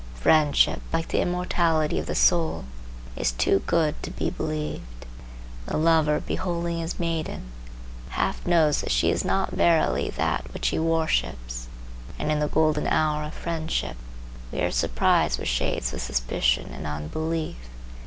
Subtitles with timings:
[0.15, 2.65] Friendship, like the immortality of the soul,
[3.15, 5.05] is too good to be believed.
[5.67, 7.51] The lover, beholding his maiden,
[8.09, 11.67] half knows that she is not verily that which he worships;
[12.17, 13.95] and in the golden hour of friendship
[14.51, 17.67] we are surprised with shades of suspicion and unbelief.